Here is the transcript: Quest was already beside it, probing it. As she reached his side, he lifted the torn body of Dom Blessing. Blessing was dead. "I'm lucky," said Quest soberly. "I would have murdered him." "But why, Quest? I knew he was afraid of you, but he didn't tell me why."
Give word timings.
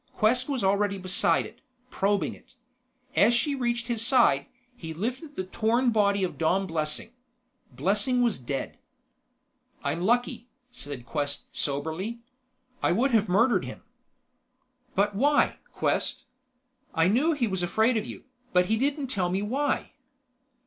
Quest 0.13 0.49
was 0.49 0.63
already 0.63 0.97
beside 0.97 1.45
it, 1.45 1.61
probing 1.91 2.33
it. 2.33 2.55
As 3.15 3.35
she 3.35 3.53
reached 3.53 3.85
his 3.85 4.03
side, 4.03 4.47
he 4.75 4.95
lifted 4.95 5.35
the 5.35 5.43
torn 5.43 5.91
body 5.91 6.23
of 6.23 6.39
Dom 6.39 6.65
Blessing. 6.65 7.11
Blessing 7.71 8.23
was 8.23 8.39
dead. 8.39 8.79
"I'm 9.83 10.01
lucky," 10.01 10.47
said 10.71 11.05
Quest 11.05 11.55
soberly. 11.55 12.19
"I 12.81 12.91
would 12.91 13.11
have 13.11 13.29
murdered 13.29 13.63
him." 13.65 13.83
"But 14.95 15.13
why, 15.15 15.59
Quest? 15.71 16.23
I 16.95 17.07
knew 17.07 17.33
he 17.33 17.45
was 17.45 17.61
afraid 17.61 17.95
of 17.95 18.07
you, 18.07 18.23
but 18.53 18.65
he 18.65 18.77
didn't 18.77 19.05
tell 19.05 19.29
me 19.29 19.43
why." 19.43 19.93